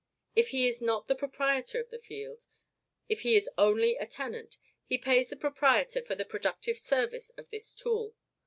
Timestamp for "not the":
0.81-1.13